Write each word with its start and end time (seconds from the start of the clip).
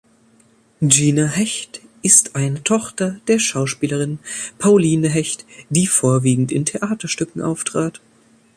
Gina 0.81 1.27
Hecht 1.27 1.79
ist 2.01 2.35
eine 2.35 2.63
Tochter 2.63 3.19
der 3.27 3.37
Schauspielerin 3.37 4.17
Pauline 4.57 5.09
Hecht, 5.09 5.45
die 5.69 5.85
vorwiegend 5.85 6.51
in 6.51 6.65
Theaterstücken 6.65 7.43
auftrat. 7.43 8.01